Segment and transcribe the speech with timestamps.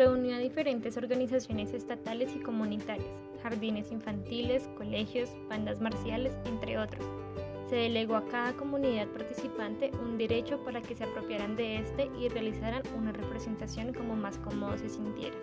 [0.00, 3.06] reunió a diferentes organizaciones estatales y comunitarias,
[3.42, 7.04] jardines infantiles, colegios, bandas marciales, entre otros.
[7.68, 12.30] Se delegó a cada comunidad participante un derecho para que se apropiaran de este y
[12.30, 15.36] realizaran una representación como más cómodo se sintiera.